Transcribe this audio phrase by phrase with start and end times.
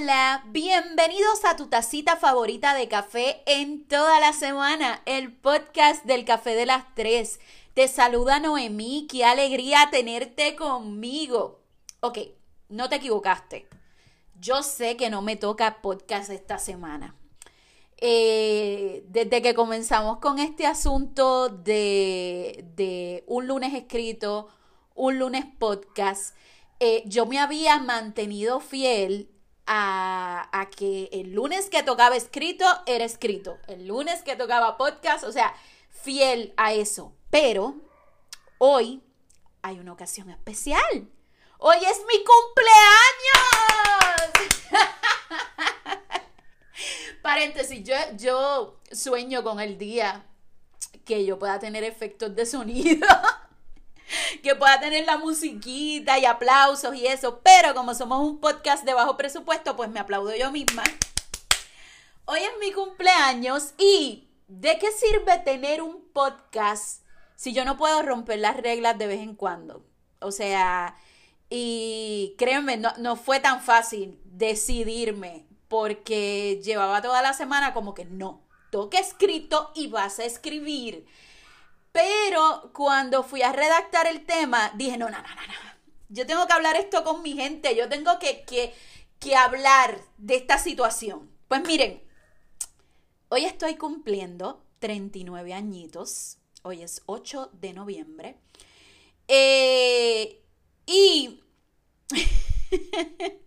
[0.00, 6.24] Hola, bienvenidos a tu tacita favorita de café en toda la semana, el podcast del
[6.24, 7.38] café de las tres.
[7.74, 11.60] Te saluda Noemí, qué alegría tenerte conmigo.
[12.00, 12.18] Ok,
[12.70, 13.68] no te equivocaste.
[14.40, 17.14] Yo sé que no me toca podcast esta semana.
[17.98, 24.48] Eh, desde que comenzamos con este asunto de, un lunes escrito,
[24.94, 26.34] un lunes podcast,
[26.78, 29.28] eh, yo me había mantenido fiel
[29.72, 35.30] a, que el lunes que tocaba escrito era escrito, el lunes que tocaba podcast, o
[35.30, 35.54] sea,
[35.90, 37.12] fiel a eso.
[37.30, 37.76] Pero
[38.58, 39.00] hoy
[39.62, 41.08] hay una ocasión especial.
[41.58, 42.72] Hoy es mi cumpleaños.
[47.22, 50.26] Paréntesis, yo, yo sueño con el día
[51.04, 53.06] que yo pueda tener efectos de sonido.
[54.40, 58.94] que pueda tener la musiquita y aplausos y eso, pero como somos un podcast de
[58.94, 60.82] bajo presupuesto, pues me aplaudo yo misma.
[62.24, 67.02] Hoy es mi cumpleaños y ¿de qué sirve tener un podcast
[67.36, 69.84] si yo no puedo romper las reglas de vez en cuando?
[70.20, 70.96] O sea,
[71.48, 78.04] y créanme, no, no fue tan fácil decidirme porque llevaba toda la semana como que
[78.04, 81.06] no, toque escrito y vas a escribir.
[81.92, 85.70] Pero cuando fui a redactar el tema, dije, no, no, no, no, no.
[86.08, 88.74] Yo tengo que hablar esto con mi gente, yo tengo que, que,
[89.18, 91.30] que hablar de esta situación.
[91.48, 92.02] Pues miren,
[93.28, 98.36] hoy estoy cumpliendo 39 añitos, hoy es 8 de noviembre,
[99.28, 100.42] eh,
[100.86, 101.40] y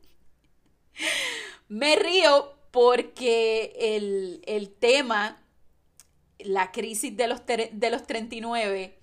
[1.68, 5.43] me río porque el, el tema
[6.46, 8.98] la crisis de los, de los 39,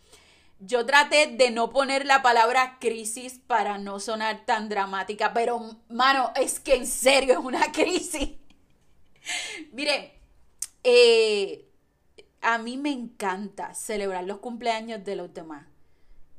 [0.60, 6.32] yo traté de no poner la palabra crisis para no sonar tan dramática, pero mano,
[6.36, 8.30] es que en serio es una crisis.
[9.72, 10.12] Mire,
[10.84, 11.66] eh,
[12.42, 15.66] a mí me encanta celebrar los cumpleaños de los demás.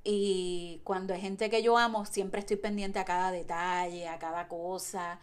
[0.04, 4.48] Y cuando hay gente que yo amo, siempre estoy pendiente a cada detalle, a cada
[4.48, 5.20] cosa.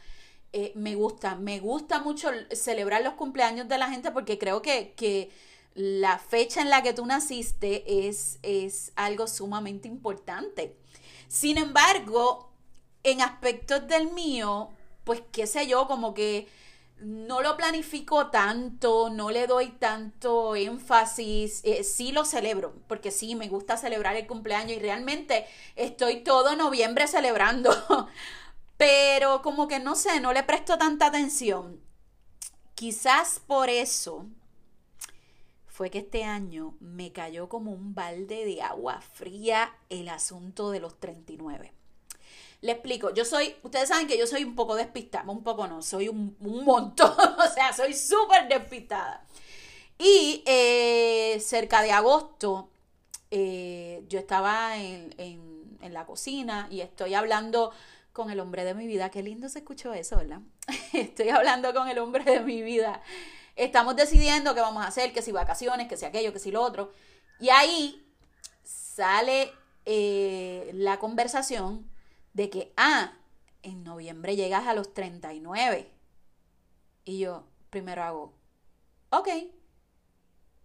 [0.53, 4.95] Eh, me gusta, me gusta mucho celebrar los cumpleaños de la gente porque creo que,
[4.97, 5.31] que
[5.75, 10.77] la fecha en la que tú naciste es, es algo sumamente importante.
[11.29, 12.51] Sin embargo,
[13.03, 14.71] en aspectos del mío,
[15.05, 16.49] pues qué sé yo, como que
[17.01, 23.35] no lo planifico tanto, no le doy tanto énfasis, eh, sí lo celebro, porque sí,
[23.35, 25.47] me gusta celebrar el cumpleaños y realmente
[25.77, 27.71] estoy todo noviembre celebrando,
[28.77, 31.81] pero como que no sé, no le presto tanta atención.
[32.75, 34.27] Quizás por eso
[35.79, 40.81] fue que este año me cayó como un balde de agua fría el asunto de
[40.81, 41.73] los 39.
[42.63, 45.81] Le explico, yo soy, ustedes saben que yo soy un poco despistada, un poco no,
[45.81, 49.25] soy un, montón, o sea, soy súper despistada.
[50.01, 52.71] Y eh, cerca de agosto,
[53.31, 57.71] eh, yo estaba en, en la cocina y estoy hablando
[58.13, 59.13] con el hombre de mi vida.
[59.13, 60.41] Qué lindo se escuchó eso, ¿verdad?
[60.93, 63.01] estoy hablando con el hombre de mi vida
[63.59, 66.63] estamos decidiendo qué vamos a hacer, que si vacaciones, que si aquello, que si lo
[66.63, 66.93] otro.
[67.41, 68.09] Y ahí
[68.63, 69.53] sale
[69.85, 71.91] eh, la conversación
[72.33, 73.13] de que, ah,
[73.63, 75.91] en noviembre llegas a los 39.
[77.05, 78.35] Y yo primero hago,
[79.11, 79.29] ok.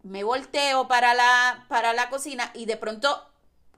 [0.04, 3.30] Me volteo para la, para la cocina y de pronto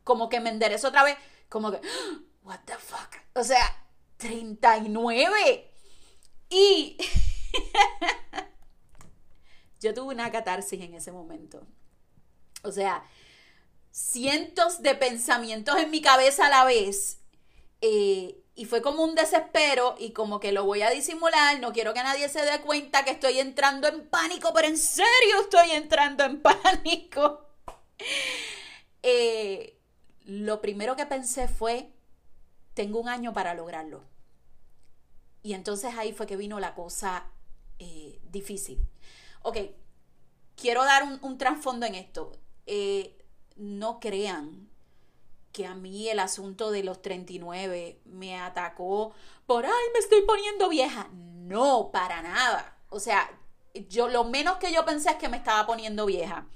[0.04, 1.18] como que me enderezo otra vez,
[1.50, 1.80] como que,
[2.44, 3.16] what the fuck.
[3.34, 3.88] O sea,
[4.18, 5.72] 39.
[6.50, 6.98] Y
[9.86, 11.62] yo tuve una catarsis en ese momento.
[12.64, 13.08] O sea,
[13.92, 17.20] cientos de pensamientos en mi cabeza a la vez.
[17.82, 21.94] Eh, y fue como un desespero y como que lo voy a disimular, no quiero
[21.94, 26.24] que nadie se dé cuenta que estoy entrando en pánico, pero en serio estoy entrando
[26.24, 27.46] en pánico.
[29.04, 29.78] Eh,
[30.24, 31.92] lo primero que pensé fue,
[32.74, 34.04] tengo un año para lograrlo.
[35.44, 37.28] Y entonces ahí fue que vino la cosa
[37.78, 38.80] eh, difícil
[39.46, 39.58] ok,
[40.56, 42.32] quiero dar un, trasfondo en esto.
[42.66, 43.16] Eh,
[43.56, 44.70] no crean
[45.52, 49.14] que a mí el asunto de los 39 me atacó
[49.46, 51.10] por, ay, me estoy poniendo vieja.
[51.14, 52.76] No, para nada.
[52.90, 53.30] O sea,
[53.88, 56.48] yo lo menos que yo pensé es que me estaba poniendo vieja.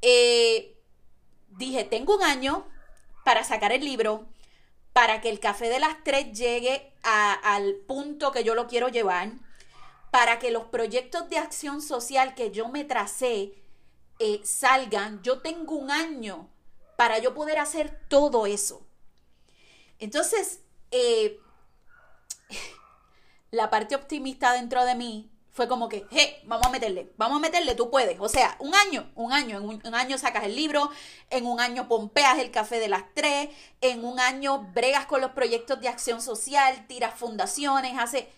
[0.00, 0.78] Eh,
[1.48, 2.68] dije, tengo un año
[3.24, 4.28] para sacar el libro,
[4.92, 9.32] para que el café de las tres llegue al punto que yo lo quiero llevar
[10.16, 13.52] para que los proyectos de acción social que yo me tracé
[14.18, 16.48] eh, salgan, yo tengo un año
[16.96, 18.86] para yo poder hacer todo eso.
[19.98, 20.60] Entonces,
[20.90, 21.38] eh,
[23.50, 27.40] la parte optimista dentro de mí fue como que, hey, vamos a meterle, vamos a
[27.40, 28.18] meterle, tú puedes.
[28.18, 30.88] O sea, un año, un año, en un, año sacas el libro,
[31.28, 33.50] en un año pompeas el café de las tres,
[33.82, 38.34] en un año bregas con los proyectos de acción social, tiras fundaciones, hace...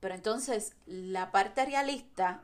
[0.00, 2.42] Pero entonces la parte realista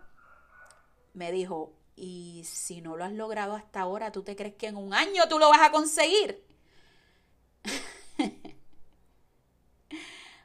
[1.14, 4.76] me dijo, y si no lo has logrado hasta ahora, ¿tú te crees que en
[4.76, 6.44] un año tú lo vas a conseguir?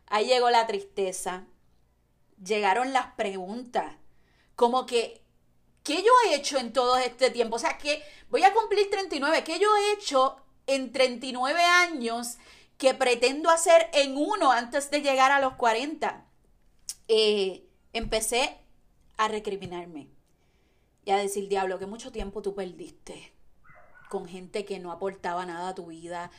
[0.08, 1.46] Ahí llegó la tristeza,
[2.44, 3.96] llegaron las preguntas,
[4.56, 5.24] como que,
[5.84, 7.56] ¿qué yo he hecho en todo este tiempo?
[7.58, 12.38] O sea, que voy a cumplir 39, ¿qué yo he hecho en 39 años
[12.78, 16.27] que pretendo hacer en uno antes de llegar a los 40?
[17.08, 18.58] Eh, empecé
[19.18, 20.10] a recriminarme
[21.06, 23.34] y a decir, diablo, que mucho tiempo tú perdiste
[24.10, 26.32] con gente que no aportaba nada a tu vida,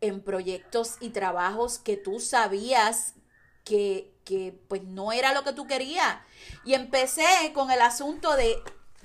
[0.00, 3.14] en proyectos y trabajos que tú sabías
[3.64, 6.18] que, que pues no era lo que tú querías.
[6.64, 7.24] Y empecé
[7.54, 8.56] con el asunto de,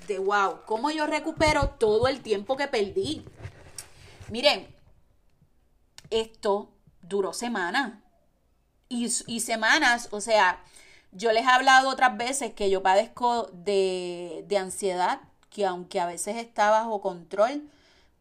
[0.07, 3.25] de, wow, ¿cómo yo recupero todo el tiempo que perdí?
[4.29, 4.75] Miren,
[6.09, 7.99] esto duró semanas.
[8.89, 10.63] Y, y semanas, o sea,
[11.11, 16.05] yo les he hablado otras veces que yo padezco de, de ansiedad, que aunque a
[16.05, 17.69] veces está bajo control,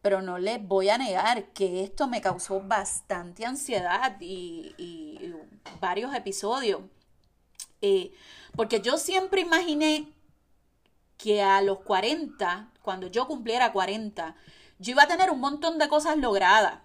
[0.01, 5.33] pero no les voy a negar que esto me causó bastante ansiedad y,
[5.79, 6.81] varios episodios.
[7.81, 8.11] Eh,
[8.55, 10.11] porque yo siempre imaginé
[11.17, 14.35] que a los 40, cuando yo cumpliera 40,
[14.79, 16.79] yo iba a tener un montón de cosas logradas.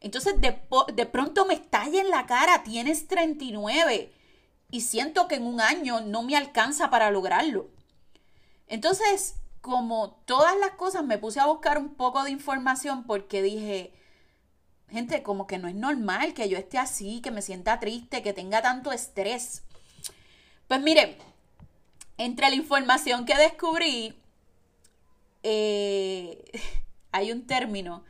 [0.00, 0.60] Entonces de,
[0.94, 4.12] de pronto me estalla en la cara, tienes 39
[4.72, 7.68] y siento que en un año no me alcanza para lograrlo.
[8.66, 13.92] Entonces, como todas las cosas, me puse a buscar un poco de información porque dije,
[14.88, 18.32] gente, como que no es normal que yo esté así, que me sienta triste, que
[18.32, 19.62] tenga tanto estrés.
[20.68, 21.18] Pues miren,
[22.16, 24.18] entre la información que descubrí,
[25.42, 26.50] eh,
[27.12, 28.04] hay un término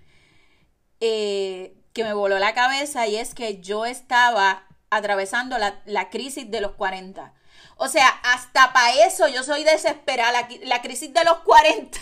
[1.00, 6.50] eh, que me voló la cabeza y es que yo estaba atravesando la, la crisis
[6.50, 7.32] de los 40.
[7.76, 10.32] O sea, hasta para eso yo soy desesperada.
[10.32, 11.98] La, la crisis de los 40.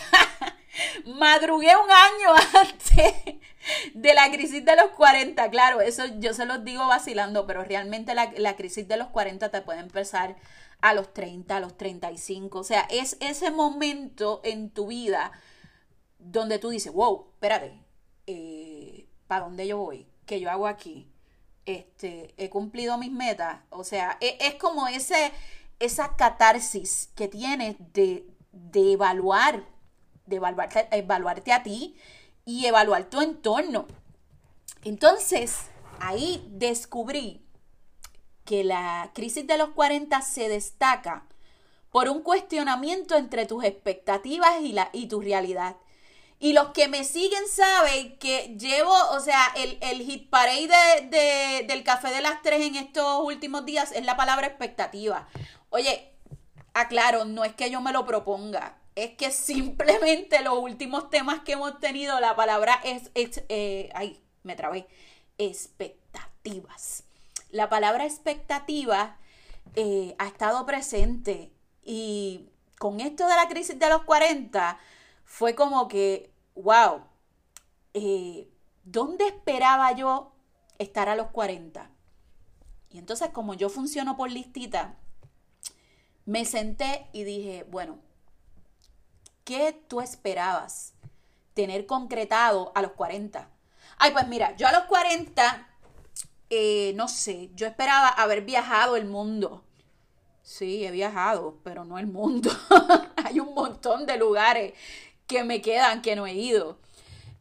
[1.07, 3.15] Madrugué un año antes
[3.95, 8.15] de la crisis de los 40, claro, eso yo se los digo vacilando, pero realmente
[8.15, 10.37] la, la, crisis de los 40 te puede empezar
[10.81, 15.33] a los 30, a los 35, o sea, es ese momento en tu vida
[16.19, 17.83] donde tú dices, wow, espérate,
[18.27, 20.07] eh, ¿para dónde yo voy?
[20.25, 21.10] ¿Qué yo hago aquí?
[21.67, 25.31] Este, he cumplido mis metas, o sea, es, es como ese,
[25.79, 29.65] esa catarsis que tienes de, de evaluar,
[30.27, 31.97] de evaluarte, evaluarte a ti,
[32.45, 33.87] y evaluar tu entorno.
[34.83, 35.67] Entonces,
[36.01, 37.45] ahí descubrí
[38.45, 41.27] que la crisis de los 40 se destaca
[41.91, 45.77] por un cuestionamiento entre tus expectativas y, la, y tu realidad.
[46.41, 51.67] Y los que me siguen saben que llevo, o sea, el, el hit parade de,
[51.69, 55.29] del café de las tres en estos últimos días es la palabra expectativa.
[55.69, 56.13] Oye,
[56.75, 61.53] aclaro, no es que yo me lo proponga es que simplemente los últimos temas que
[61.53, 64.87] hemos tenido, la palabra es, eh, ay, me trabé,
[65.39, 67.05] expectativas.
[67.51, 69.17] La palabra expectativa
[69.75, 71.51] eh, ha estado presente
[71.83, 74.79] y con esto de la crisis de los 40
[75.31, 77.03] fue como que, wow,
[77.95, 78.51] eh,
[78.83, 80.33] ¿dónde esperaba yo
[80.79, 81.89] estar a los 40?
[82.91, 84.97] Y entonces como yo funciono por listita,
[86.27, 88.01] me senté y dije, bueno,
[89.45, 90.95] ¿Qué tú esperabas
[91.55, 93.49] tener concretado a los 40?
[93.99, 95.69] Ay, pues mira, yo a los 40,
[96.51, 99.65] eh, no sé, yo esperaba haber viajado el mundo.
[100.43, 102.49] Sí, he viajado, pero no el mundo.
[103.25, 104.75] Hay un montón de lugares
[105.31, 106.77] que me quedan que no he ido.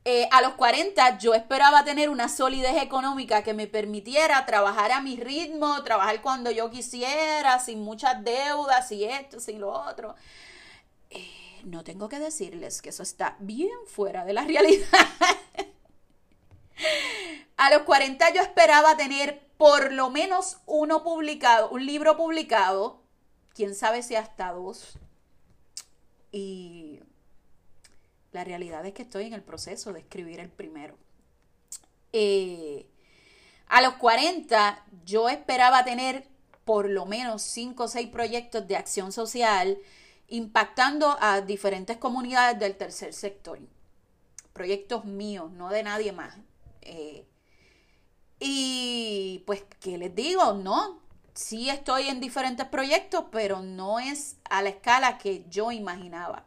[0.05, 5.01] Eh, a los 40 yo esperaba tener una solidez económica que me permitiera trabajar a
[5.01, 10.15] mi ritmo, trabajar cuando yo quisiera, sin muchas deudas y esto, sin lo otro.
[11.09, 14.87] Eh, no tengo que decirles que eso está bien fuera de la realidad.
[17.57, 23.01] A los 40 yo esperaba tener por lo menos uno publicado, un libro publicado,
[23.55, 24.97] quién sabe si hasta dos.
[26.31, 27.01] Y
[28.31, 30.97] la realidad es que estoy en el proceso de escribir el primero.
[32.13, 32.87] Eh,
[33.67, 36.27] a los 40 yo esperaba tener
[36.65, 39.77] por lo menos cinco o seis proyectos de acción social
[40.27, 43.59] impactando a diferentes comunidades del tercer sector.
[44.53, 46.37] Proyectos míos, no de nadie más.
[46.81, 47.25] Eh,
[48.39, 50.53] y pues, ¿qué les digo?
[50.53, 51.01] No,
[51.33, 56.45] sí estoy en diferentes proyectos, pero no es a la escala que yo imaginaba.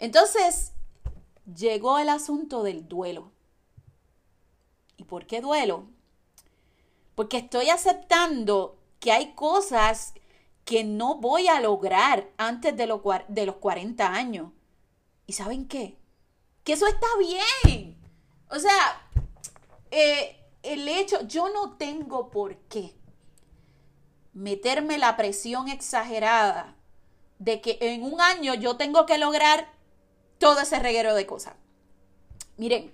[0.00, 0.72] Entonces,
[1.54, 3.30] llegó el asunto del duelo.
[4.96, 5.84] ¿Y por qué duelo?
[7.14, 10.14] Porque estoy aceptando que hay cosas
[10.64, 12.86] que no voy a lograr antes de,
[13.28, 14.50] de los 40 años.
[15.26, 15.98] ¿Y saben qué?
[16.64, 17.98] Que eso está bien.
[18.48, 19.06] O sea,
[19.90, 22.94] eh, el hecho, yo no tengo por qué
[24.32, 26.74] meterme la presión exagerada
[27.38, 29.79] de que en un año yo tengo que lograr
[30.40, 31.54] todo ese reguero de cosas.
[32.56, 32.92] Miren,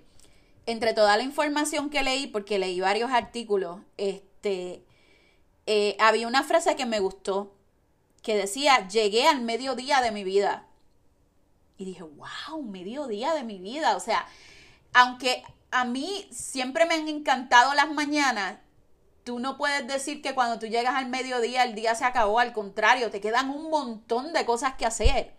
[0.65, 4.83] entre toda la información que leí, porque leí varios artículos, este,
[5.65, 7.55] eh, había una frase que me gustó,
[8.21, 10.67] que decía, llegué al mediodía de mi vida.
[11.77, 13.95] Y dije, wow, mediodía de mi vida.
[13.95, 14.27] O sea,
[14.93, 18.59] aunque a mí siempre me han encantado las mañanas,
[19.23, 22.51] tú no puedes decir que cuando tú llegas al mediodía el día se acabó, al
[22.51, 25.33] contrario, te quedan un montón de cosas que hacer.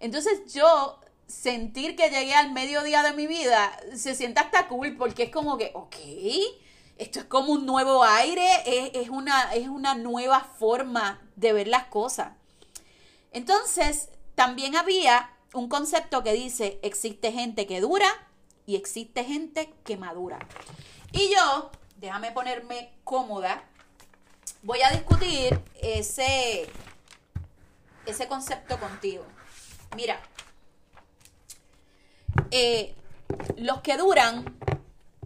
[0.00, 5.24] Entonces yo sentir que llegué al mediodía de mi vida se siente hasta cool porque
[5.24, 5.94] es como que, ok,
[6.96, 8.48] esto es como un nuevo aire,
[8.94, 12.32] es, una, es una nueva forma de ver las cosas.
[13.30, 18.08] Entonces, también había un concepto que dice, existe gente que dura
[18.66, 20.38] y existe gente que madura.
[21.12, 23.62] Y yo déjame ponerme cómoda,
[24.62, 26.68] voy a discutir ese,
[28.06, 29.24] ese concepto contigo.
[29.96, 30.20] Mira,
[32.50, 32.94] eh,
[33.56, 34.58] los que duran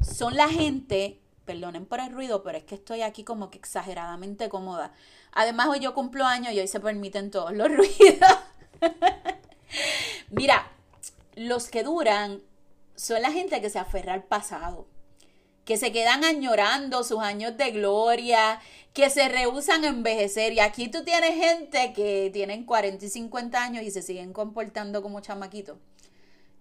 [0.00, 4.49] son la gente, perdonen por el ruido, pero es que estoy aquí como que exageradamente
[4.49, 4.92] cómoda.
[5.33, 8.38] Además, hoy yo cumplo años y hoy se permiten todos los ruidos.
[10.31, 10.71] Mira,
[11.37, 12.42] los que duran
[12.97, 14.87] son la gente que se aferra al pasado
[15.64, 18.61] que se quedan añorando sus años de gloria,
[18.92, 20.52] que se rehusan a envejecer.
[20.52, 25.02] Y aquí tú tienes gente que tienen 40 y 50 años y se siguen comportando
[25.02, 25.78] como chamaquitos.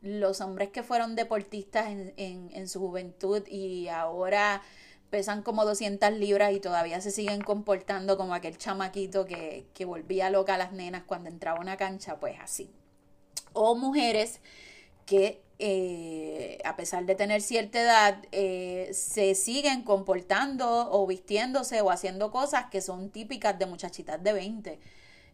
[0.01, 4.61] Los hombres que fueron deportistas en, su juventud y ahora
[5.09, 10.29] pesan como 200 libras y todavía se siguen comportando como aquel chamaquito que, que volvía
[10.29, 12.71] loca a las nenas cuando entraba a una cancha, pues así.
[13.53, 14.39] O mujeres
[15.05, 21.91] que eh, a pesar de tener cierta edad, eh, se siguen comportando o vistiéndose o
[21.91, 24.79] haciendo cosas que son típicas de muchachitas de 20.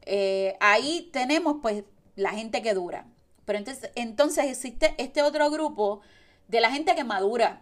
[0.01, 1.85] Eh, ahí tenemos pues
[2.17, 3.07] la gente que dura.
[3.47, 6.01] Pero entonces, entonces existe este otro grupo
[6.49, 7.61] de la gente que madura,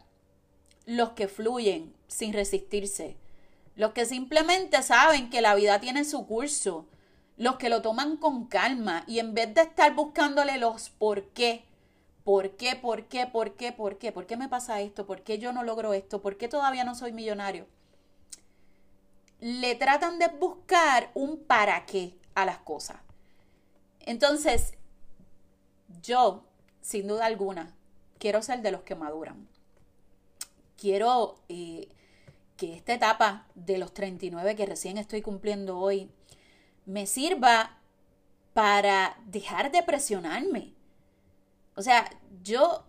[0.88, 3.18] los que fluyen sin resistirse,
[3.76, 6.88] los que simplemente saben que la vida tiene su curso,
[7.38, 11.66] los que lo toman con calma y en vez de estar buscándole los por qué,
[12.24, 12.76] ¿Por qué?
[12.76, 13.28] ¿Por qué?
[13.28, 13.72] ¿Por qué?
[13.72, 14.12] ¿Por qué?
[14.12, 15.06] ¿Por qué me pasa esto?
[15.06, 16.24] ¿Por qué yo no logro esto?
[16.24, 17.68] ¿Por qué todavía no soy millonario?
[19.40, 22.98] Le tratan de buscar un para qué a las cosas.
[24.00, 24.74] Entonces,
[26.02, 26.44] yo,
[26.82, 27.76] sin duda alguna,
[28.20, 29.48] quiero ser de los que maduran.
[30.78, 31.88] Quiero eh,
[32.58, 36.10] que esta etapa de los 39 que recién estoy cumpliendo hoy
[36.86, 37.78] me sirva
[38.54, 40.76] para dejar de presionarme
[41.76, 42.10] o sea,
[42.44, 42.84] yo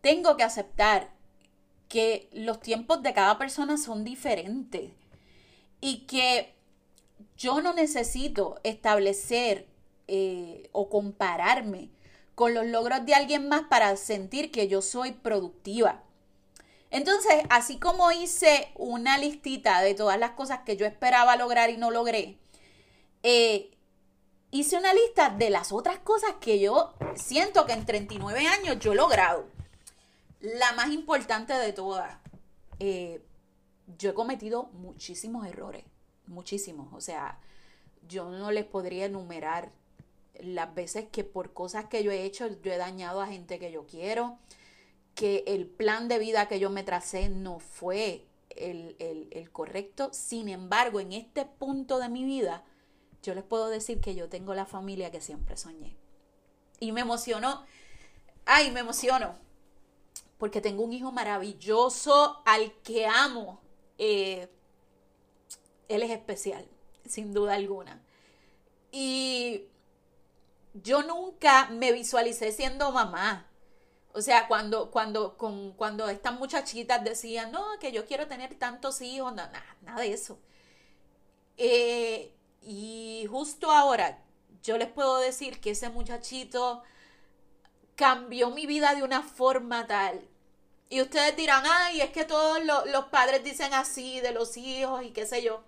[0.00, 1.10] tengo que aceptar
[1.88, 4.92] que los tiempos de cada persona son diferentes
[5.80, 6.54] y que
[7.36, 9.66] yo no necesito establecer
[10.06, 11.90] eh, o compararme
[12.40, 16.02] con los logros de alguien más para sentir que yo soy productiva.
[16.90, 21.76] Entonces, así como hice una listita de todas las cosas que yo esperaba lograr y
[21.76, 22.38] no logré,
[23.22, 23.70] eh,
[24.50, 28.92] hice una lista de las otras cosas que yo siento que en 39 años yo
[28.92, 29.44] he logrado.
[30.40, 32.16] La más importante de todas,
[32.78, 33.22] eh,
[33.98, 35.84] yo he cometido muchísimos errores,
[36.26, 36.88] muchísimos.
[36.94, 37.38] O sea,
[38.08, 39.72] yo no les podría enumerar
[40.42, 43.72] las veces que por cosas que yo he hecho, yo he dañado a gente que
[43.72, 44.38] yo quiero,
[45.14, 50.10] que el plan de vida que yo me tracé no fue el, el correcto.
[50.12, 52.64] Sin embargo, en este punto de mi vida,
[53.22, 55.96] yo les puedo decir que yo tengo la familia que siempre soñé.
[56.78, 57.64] Y me emocionó.
[58.46, 59.34] Ay, me emociono.
[60.38, 63.60] Porque tengo un hijo maravilloso al que amo.
[63.98, 64.48] Eh,
[65.88, 66.66] él es especial,
[67.04, 68.02] sin duda alguna.
[68.90, 69.66] Y
[70.74, 73.46] yo nunca me visualicé siendo mamá.
[74.12, 79.00] O sea, cuando, cuando, con, cuando estas muchachitas decían, no, que yo quiero tener tantos
[79.00, 80.38] hijos, nada, nada de eso.
[81.56, 84.22] Eh, y justo ahora
[84.62, 86.82] yo les puedo decir que ese muchachito
[87.94, 90.26] cambió mi vida de una forma tal.
[90.88, 95.12] Y ustedes dirán, ay, es que todos los, padres dicen así de los hijos y
[95.12, 95.62] qué sé yo.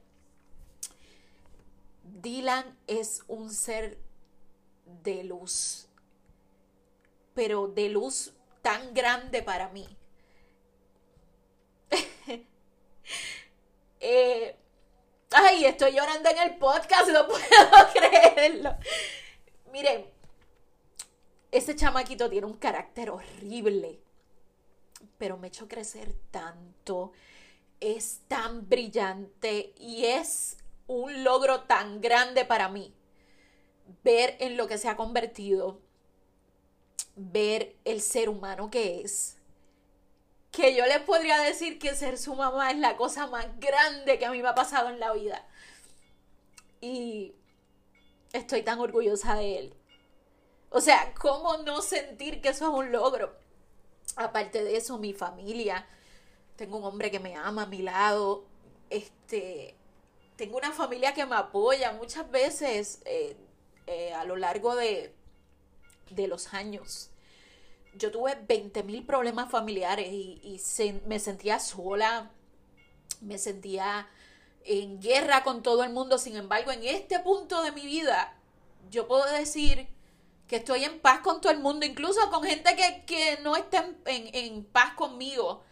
[2.03, 3.99] Dylan es un ser
[5.03, 5.89] de luz,
[7.35, 8.33] pero de luz
[8.63, 9.87] tan grande para mí.
[14.05, 14.57] Eh,
[15.31, 18.75] ay, estoy llorando en el podcast, no puedo creerlo.
[19.71, 20.11] Miren,
[21.53, 24.01] ese chamaquito tiene un carácter horrible,
[25.19, 27.13] pero me hecho crecer tanto.
[27.79, 30.57] Es tan brillante y es
[30.89, 32.93] un logro tan grande para mí
[34.03, 35.81] ver en lo que se ha convertido,
[37.17, 39.37] ver el ser humano que es.
[40.51, 44.27] Que yo les podría decir que ser su mamá es la cosa más grande que
[44.27, 45.47] a mí me ha pasado en la vida.
[46.81, 47.35] Y
[48.33, 49.75] estoy tan orgullosa de él.
[50.71, 53.35] O sea, ¿cómo no sentir que eso es un logro?
[54.17, 55.87] Aparte de eso, mi familia.
[56.57, 58.45] Tengo un hombre que me ama a mi lado.
[58.91, 59.75] Este,
[60.37, 63.37] tengo una familia que me apoya muchas veces eh,
[63.87, 65.15] eh, a lo largo de,
[66.11, 67.11] de los años.
[67.95, 70.61] Yo tuve 20 mil problemas familiares y,
[71.07, 72.31] me sentía sola,
[73.21, 74.09] me sentía
[74.65, 76.19] en guerra con todo el mundo.
[76.19, 78.35] Sin embargo, en este punto de mi vida,
[78.91, 79.89] yo puedo decir
[80.49, 84.31] que estoy en paz con todo el mundo, incluso con gente que, no está en,
[84.35, 85.63] en, paz conmigo.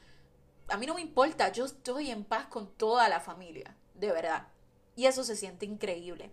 [0.68, 4.48] A mí no me importa, yo estoy en paz con toda la familia, de verdad.
[4.94, 6.30] Y eso se siente increíble.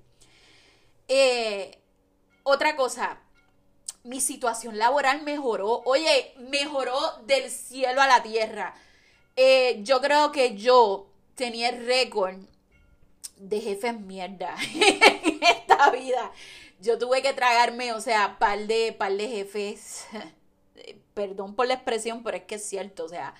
[1.07, 1.79] Eh,
[2.43, 3.19] otra cosa,
[4.03, 5.81] mi situación laboral mejoró.
[5.85, 8.73] Oye, mejoró del cielo a la tierra.
[9.35, 12.37] Eh, yo creo que yo tenía el récord
[13.37, 16.31] de jefes mierda en esta vida.
[16.79, 20.05] Yo tuve que tragarme, o sea, par de, par de jefes.
[21.13, 23.05] Perdón por la expresión, pero es que es cierto.
[23.05, 23.33] O sea,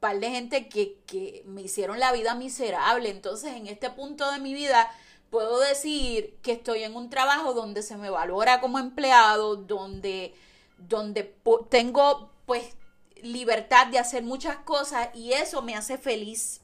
[0.00, 3.10] par de gente que, que me hicieron la vida miserable.
[3.10, 4.90] Entonces, en este punto de mi vida,
[5.30, 10.34] puedo decir que estoy en un trabajo donde se me valora como empleado, donde,
[10.78, 11.34] donde
[11.68, 12.74] tengo pues
[13.22, 16.60] libertad de hacer muchas cosas y eso me hace feliz.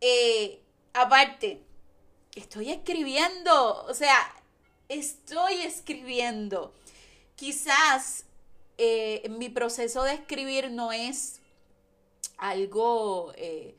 [0.00, 0.62] Eh,
[0.94, 1.62] aparte,
[2.34, 4.16] estoy escribiendo, o sea,
[4.88, 6.72] estoy escribiendo.
[7.36, 8.24] Quizás
[8.78, 11.40] eh, mi proceso de escribir no es
[12.38, 13.76] algo eh,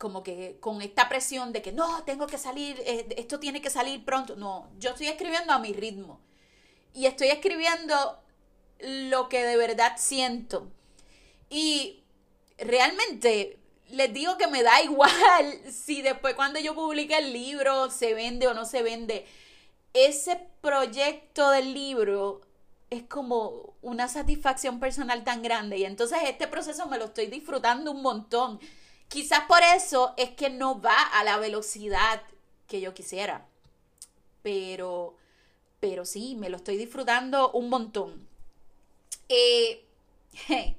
[0.00, 3.68] como que con esta presión de que no, tengo que salir, eh, esto tiene que
[3.68, 4.34] salir pronto.
[4.34, 6.22] No, yo estoy escribiendo a mi ritmo.
[6.94, 8.18] Y estoy escribiendo
[8.78, 10.72] lo que de verdad siento.
[11.50, 12.02] Y
[12.56, 13.58] realmente
[13.90, 18.48] les digo que me da igual si después cuando yo publique el libro se vende
[18.48, 19.26] o no se vende.
[19.92, 22.40] Ese proyecto del libro
[22.88, 27.90] es como una satisfacción personal tan grande y entonces este proceso me lo estoy disfrutando
[27.90, 28.58] un montón
[29.10, 32.22] Quizás por eso es que no va a la velocidad
[32.68, 33.44] que yo quisiera.
[34.40, 35.16] Pero,
[35.80, 38.28] pero sí, me lo estoy disfrutando un montón.
[39.28, 39.84] Eh,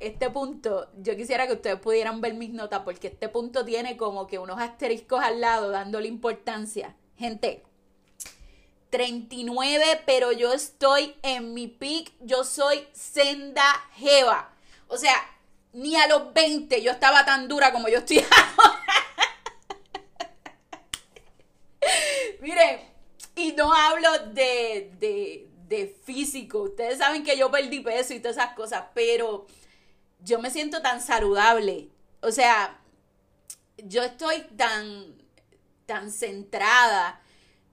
[0.00, 4.26] este punto, yo quisiera que ustedes pudieran ver mis notas porque este punto tiene como
[4.26, 6.96] que unos asteriscos al lado dándole importancia.
[7.18, 7.62] Gente,
[8.88, 14.50] 39, pero yo estoy en mi peak, yo soy senda jeva.
[14.86, 15.14] O sea,
[15.78, 18.18] ni a los 20 yo estaba tan dura como yo estoy
[18.58, 18.84] ahora.
[22.40, 22.80] Miren,
[23.36, 26.62] y no hablo de, de, de físico.
[26.62, 29.46] Ustedes saben que yo perdí peso y todas esas cosas, pero
[30.20, 31.88] yo me siento tan saludable.
[32.22, 32.80] O sea,
[33.76, 35.16] yo estoy tan,
[35.86, 37.20] tan centrada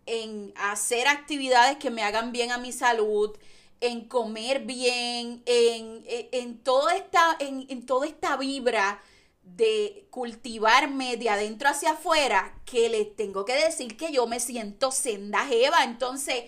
[0.05, 3.35] en hacer actividades que me hagan bien a mi salud,
[3.81, 9.01] en comer bien, en, en, toda, esta, en, toda esta vibra
[9.43, 14.91] de cultivarme de adentro hacia afuera, que les tengo que decir que yo me siento
[14.91, 15.83] senda jeva.
[15.83, 16.45] Entonces,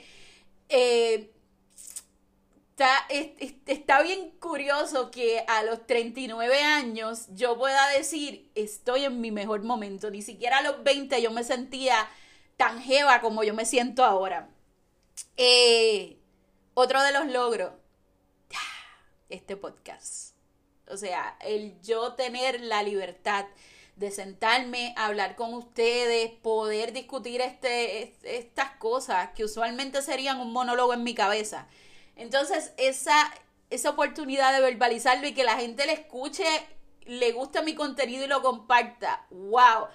[0.70, 1.32] eh,
[2.72, 3.06] está,
[3.66, 9.64] está bien curioso que a los 39 años yo pueda decir, estoy en mi mejor
[9.64, 10.10] momento.
[10.10, 12.08] Ni siquiera a los 20 yo me sentía
[12.56, 14.50] tan jeva como yo me siento ahora.
[15.38, 16.17] Eh,
[16.80, 17.72] otro de los logros,
[19.30, 20.36] este podcast.
[20.88, 23.48] O sea, el yo tener la libertad
[23.96, 30.94] de sentarme, hablar con ustedes, poder discutir este, estas cosas que usualmente serían un monólogo
[30.94, 31.68] en mi cabeza.
[32.16, 33.34] Entonces, esa,
[33.72, 36.46] esa oportunidad de verbalizarlo y que la gente le escuche,
[37.06, 39.26] le guste mi contenido y lo comparta.
[39.32, 39.88] ¡Wow!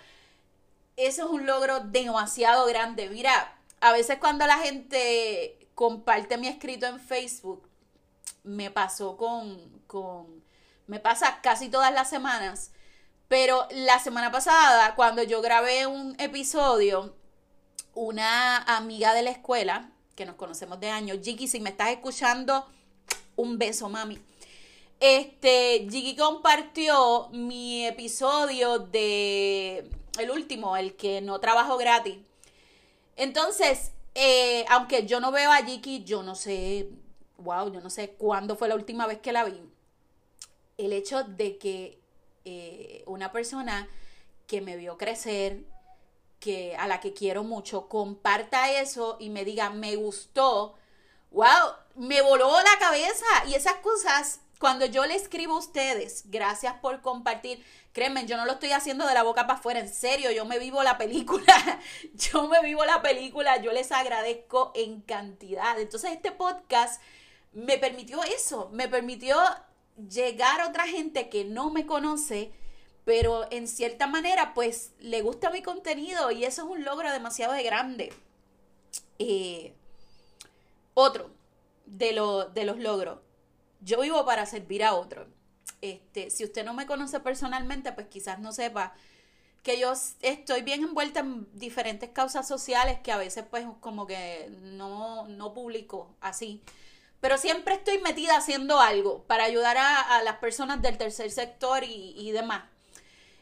[0.97, 3.09] Eso es un logro demasiado grande.
[3.09, 7.69] Mira, a veces cuando la gente comparte mi escrito en Facebook.
[8.45, 10.43] Me pasó con, con,
[10.87, 12.73] me pasa casi todas las semanas,
[13.29, 17.15] pero la semana pasada, cuando yo grabé un episodio,
[17.95, 22.67] una amiga de la escuela, que nos conocemos de años, Jiki, si me estás escuchando,
[23.37, 24.19] un beso, mami.
[25.01, 32.19] Este, Jiki compartió mi episodio de el último, el que no trabajo gratis.
[33.17, 36.90] Entonces, eh, aunque yo no veo a Jiki, yo no sé,
[37.38, 39.61] wow, yo no sé cuándo fue la última vez que la vi.
[40.79, 41.98] El hecho de que
[42.44, 43.88] eh, una persona
[44.46, 45.64] que me vio crecer,
[46.40, 50.75] que a la que quiero mucho, comparta eso y me diga, me gustó,
[51.31, 53.25] wow, me voló la cabeza.
[53.48, 58.46] Y esas cosas, cuando yo le escribo a ustedes, gracias por compartir, créanme, yo no
[58.46, 61.81] lo estoy haciendo de la boca para afuera, en serio, yo me vivo la película,
[62.14, 65.81] yo me vivo la película, yo les agradezco en cantidad.
[65.81, 67.03] Entonces este podcast
[67.51, 69.37] me permitió eso, me permitió
[70.09, 72.53] llegar a otra gente que no me conoce
[73.05, 77.53] pero en cierta manera, pues le gusta mi contenido y eso es un logro demasiado
[77.64, 78.12] grande.
[79.18, 79.75] Eh,
[80.94, 81.33] otro
[81.85, 82.12] de,
[82.55, 83.18] de los logros,
[83.83, 85.27] yo vivo para servir a otro.
[85.81, 88.95] Este, si usted no me conoce personalmente, pues quizás no sepa
[89.62, 89.92] que yo
[90.23, 95.55] estoy bien envuelta en diferentes causas sociales que a veces pues como que no, no
[95.55, 96.62] publico así.
[97.21, 102.14] Pero siempre estoy metida haciendo algo para ayudar a, las personas del tercer sector y,
[102.16, 102.64] y demás.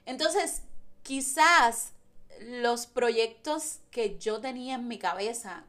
[0.05, 0.63] Entonces,
[1.03, 1.93] quizás
[2.41, 5.65] los proyectos que yo tenía en mi cabeza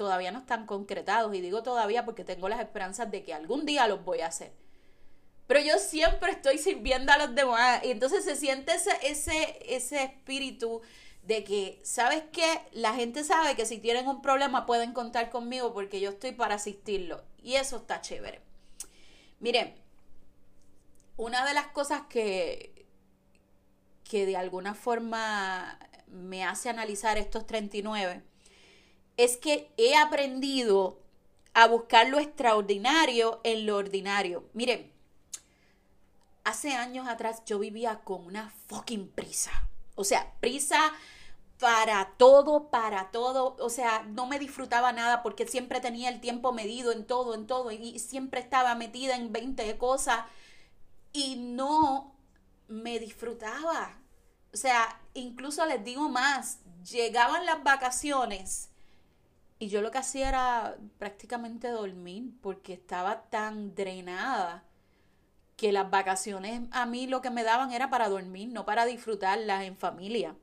[0.00, 1.34] todavía no están concretados.
[1.34, 4.50] Y digo todavía porque tengo las esperanzas de que algún día los voy a hacer.
[5.46, 7.84] Pero yo siempre estoy sirviendo a los demás.
[7.84, 10.80] Y entonces se siente ese, ese, ese espíritu
[11.22, 12.62] de que, ¿sabes qué?
[12.72, 16.54] La gente sabe que si tienen un problema pueden contar conmigo porque yo estoy para
[16.54, 17.22] asistirlo.
[17.42, 18.40] Y eso está chévere.
[19.38, 19.74] Miren,
[21.18, 22.86] una de las cosas que,
[24.08, 28.29] que de alguna forma me hace analizar estos 39
[29.24, 30.98] es que he aprendido
[31.52, 34.48] a buscar lo extraordinario en lo ordinario.
[34.54, 34.90] Miren,
[36.42, 39.50] hace años atrás yo vivía con una fucking prisa.
[39.94, 40.92] O sea, prisa
[41.58, 43.56] para todo, para todo.
[43.60, 47.46] O sea, no me disfrutaba nada porque siempre tenía el tiempo medido en todo, en
[47.46, 47.70] todo.
[47.70, 50.24] Y siempre estaba metida en 20 cosas.
[51.12, 52.16] Y no
[52.68, 53.98] me disfrutaba.
[54.54, 58.69] O sea, incluso les digo más, llegaban las vacaciones
[59.60, 64.64] y yo lo que hacía era prácticamente dormir porque estaba tan drenada
[65.58, 69.64] que las vacaciones a mí lo que me daban era para dormir, no para disfrutarlas
[69.64, 70.34] en familia.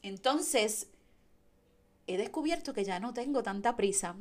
[0.00, 0.88] Entonces,
[2.06, 4.16] he descubierto que ya no tengo tanta prisa,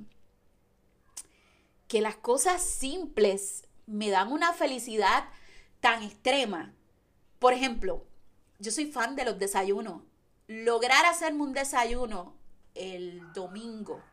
[1.87, 5.29] que las cosas simples me dan una felicidad
[5.79, 6.73] tan extrema.
[7.39, 8.05] Por ejemplo,
[8.59, 10.01] yo soy fan de los desayunos.
[10.47, 12.35] Lograr hacerme un desayuno
[12.75, 14.03] el domingo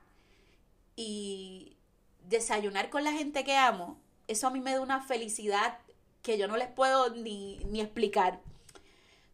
[0.96, 1.76] y
[2.24, 5.78] desayunar con la gente que amo, eso a mí me da una felicidad
[6.22, 8.40] que yo no les puedo ni, explicar.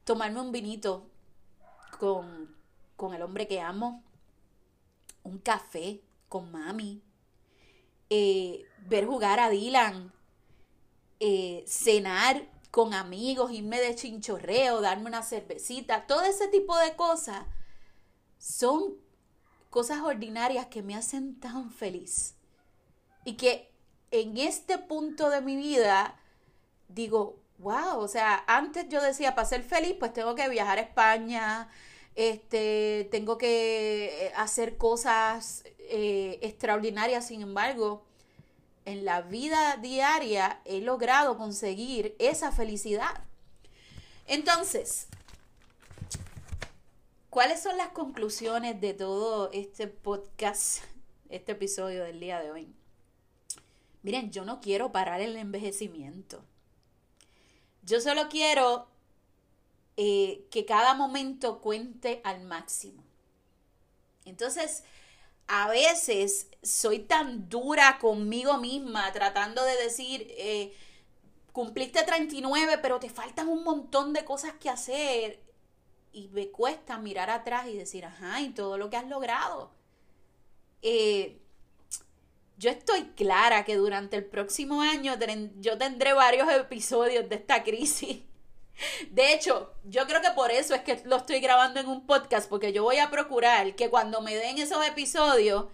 [0.04, 1.06] Tomarme un vinito
[1.98, 2.54] con,
[2.96, 4.02] con, el hombre que amo,
[5.22, 7.00] un café con mami,
[8.10, 10.12] eh, ver jugar a Dylan,
[11.20, 17.46] eh, cenar con amigos, irme de chinchorreo, darme una cervecita, todo ese tipo de cosas
[18.38, 18.96] son
[19.72, 22.34] cosas ordinarias que me hacen tan feliz.
[23.24, 23.72] Y que
[24.10, 26.20] en este punto de mi vida
[26.88, 30.82] digo, wow, o sea, antes yo decía, para ser feliz, pues tengo que viajar a
[30.82, 31.68] España,
[32.14, 38.04] este, tengo que eh, hacer cosas eh, extraordinarias, sin embargo,
[38.84, 43.24] en la vida diaria he logrado conseguir esa felicidad.
[44.26, 45.08] Entonces,
[47.32, 50.84] ¿cuáles son las conclusiones de todo este podcast,
[51.30, 52.74] este episodio del día de hoy?
[54.02, 56.44] Miren, yo no quiero parar el envejecimiento.
[57.84, 58.86] Yo solo quiero
[59.96, 63.02] eh, que cada momento cuente al máximo.
[64.26, 64.84] Entonces,
[65.46, 70.76] a veces soy tan dura conmigo misma tratando de decir, eh,
[71.52, 75.51] cumpliste 39, pero te faltan un montón de cosas que hacer.
[76.12, 79.72] Y me cuesta mirar atrás y decir, ajá, y todo lo que has logrado.
[80.82, 81.40] Eh,
[82.58, 85.14] yo estoy clara que durante el próximo año
[85.58, 88.22] yo tendré varios episodios de esta crisis
[89.10, 92.48] de hecho, yo creo que por eso es que lo estoy grabando en un podcast,
[92.48, 95.66] porque yo voy a procurar que cuando me den esos episodios,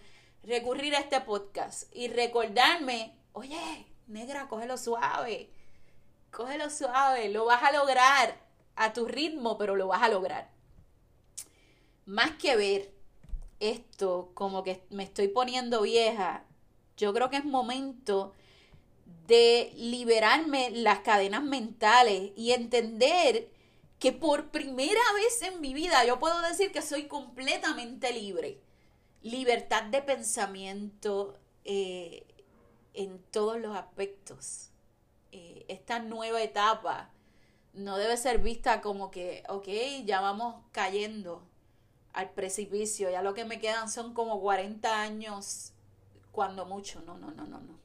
[0.43, 5.51] recurrir a este podcast y recordarme, oye, negra, cógelo suave,
[6.31, 8.48] cógelo suave, lo vas a lograr
[8.79, 10.51] a tu ritmo, pero lo vas a lograr.
[12.07, 12.93] Más que ver
[13.61, 16.45] esto, como que me estoy poniendo vieja,
[16.97, 18.33] yo creo que es momento
[19.27, 23.51] de liberarme las cadenas mentales y entender
[23.99, 28.61] que por primera vez en mi vida yo puedo decir que soy completamente libre.
[29.23, 32.25] Libertad de pensamiento eh,
[32.95, 34.71] en todos los aspectos.
[35.33, 37.11] Eh, esta nueva etapa
[37.79, 39.69] no debe ser vista como que, ok,
[40.05, 41.47] ya vamos cayendo
[42.13, 45.73] al precipicio, ya lo que me quedan son como 40 años,
[46.33, 47.79] cuando mucho, no, no, no, no, no.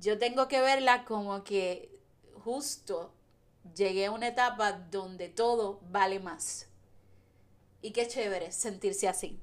[0.00, 1.98] Yo tengo que verla como que
[2.44, 3.12] justo
[3.74, 6.66] llegué a una etapa donde todo vale más.
[7.80, 9.40] Y qué chévere sentirse así.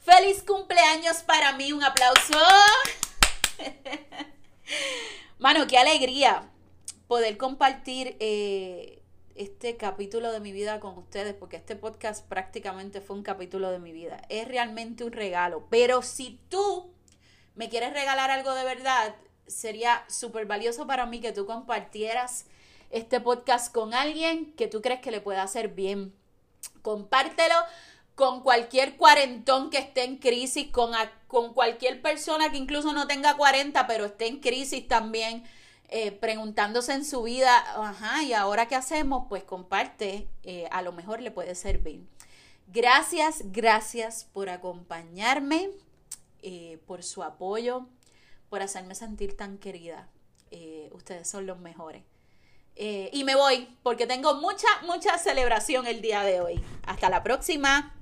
[0.00, 2.38] Feliz cumpleaños para mí, un aplauso.
[5.38, 6.50] Mano, qué alegría
[7.06, 9.02] poder compartir eh,
[9.34, 13.78] este capítulo de mi vida con ustedes, porque este podcast prácticamente fue un capítulo de
[13.78, 14.22] mi vida.
[14.28, 16.92] Es realmente un regalo, pero si tú
[17.54, 19.14] me quieres regalar algo de verdad,
[19.46, 22.46] sería súper valioso para mí que tú compartieras
[22.90, 26.14] este podcast con alguien que tú crees que le pueda hacer bien.
[26.82, 27.56] Compártelo
[28.14, 30.92] con cualquier cuarentón que esté en crisis, con,
[31.26, 35.44] con cualquier persona que incluso no tenga 40, pero esté en crisis también,
[35.88, 39.26] eh, preguntándose en su vida, ajá, ¿y ahora qué hacemos?
[39.28, 42.06] Pues comparte, eh, a lo mejor le puede servir.
[42.68, 45.70] Gracias, gracias por acompañarme,
[46.42, 47.86] eh, por su apoyo,
[48.48, 50.08] por hacerme sentir tan querida.
[50.92, 52.04] ustedes son los mejores.
[52.76, 56.64] y me voy porque tengo mucha, mucha celebración el día de hoy.
[56.86, 57.92] Hasta la próxima.